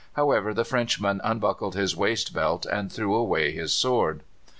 [0.13, 4.23] However, the Frenchman unbuckled his waist belt and threw away his sword.